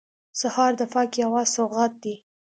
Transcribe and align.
سهار 0.39 0.71
د 0.79 0.81
پاکې 0.93 1.19
هوا 1.27 1.43
سوغات 1.55 1.93
دی. 2.03 2.15